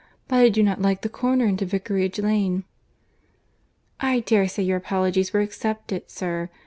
But 0.27 0.37
I 0.39 0.49
do 0.49 0.63
not 0.63 0.81
like 0.81 1.01
the 1.03 1.09
corner 1.09 1.45
into 1.45 1.63
Vicarage 1.63 2.17
Lane." 2.17 2.63
"I 3.99 4.21
dare 4.21 4.47
say 4.47 4.63
your 4.63 4.77
apologies 4.77 5.31
were 5.31 5.41
accepted, 5.41 6.09
sir. 6.09 6.49
Mr. 6.51 6.57